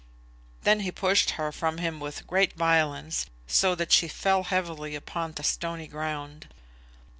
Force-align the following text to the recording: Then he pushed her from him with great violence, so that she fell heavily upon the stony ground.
Then 0.63 0.79
he 0.79 0.91
pushed 0.91 1.29
her 1.37 1.51
from 1.51 1.77
him 1.77 1.99
with 1.99 2.25
great 2.25 2.53
violence, 2.53 3.27
so 3.45 3.75
that 3.75 3.91
she 3.91 4.07
fell 4.07 4.41
heavily 4.45 4.95
upon 4.95 5.33
the 5.33 5.43
stony 5.43 5.85
ground. 5.85 6.47